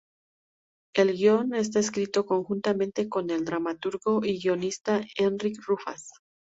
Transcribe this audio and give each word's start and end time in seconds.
El 0.95 1.15
guion 1.15 1.53
está 1.53 1.77
escrito 1.77 2.25
conjuntamente 2.25 3.07
con 3.07 3.29
el 3.29 3.45
dramaturgo 3.45 4.25
y 4.25 4.41
guionista 4.41 4.99
Enric 5.15 5.63
Rufas. 5.67 6.09